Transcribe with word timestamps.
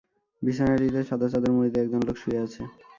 বিছানাটিতে 0.41 1.01
সাদা 1.09 1.27
চাদর 1.31 1.51
মুড়ি 1.55 1.69
দিয়ে 1.71 1.83
একজন 1.85 2.01
লোক 2.07 2.17
শুয়ে 2.21 2.43
আছে। 2.45 2.61